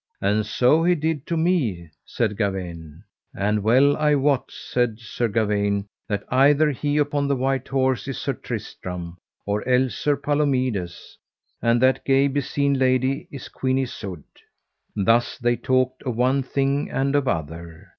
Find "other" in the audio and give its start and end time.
17.27-17.89